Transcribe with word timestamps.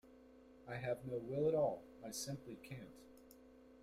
I 0.67 0.77
have 0.77 1.05
no 1.05 1.17
will 1.19 1.47
at 1.47 1.53
all; 1.53 1.83
I 2.03 2.09
simply 2.09 2.55
can't. 2.55 2.89